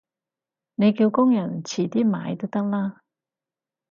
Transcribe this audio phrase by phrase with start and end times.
[0.73, 3.03] 你叫工人遲啲買都得啦